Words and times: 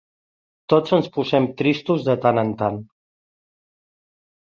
Tots 0.73 0.95
ens 0.97 1.09
posem 1.19 1.47
tristos 1.61 2.09
de 2.09 2.17
tant 2.25 2.45
en 2.47 2.57
tant. 2.65 2.83